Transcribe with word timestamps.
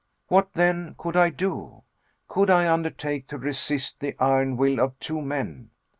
What, 0.29 0.53
then, 0.53 0.95
could 0.97 1.15
I 1.15 1.29
do? 1.29 1.83
Could 2.27 2.49
I 2.49 2.67
undertake 2.67 3.27
to 3.27 3.37
resist 3.37 3.99
the 3.99 4.15
iron 4.19 4.57
will 4.57 4.79
of 4.79 4.99
two 4.99 5.21
men? 5.21 5.69